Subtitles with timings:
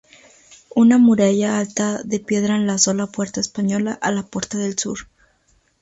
[0.73, 4.97] Una muralla alta de piedra enlazó la Puerta Española a la puerta del sur.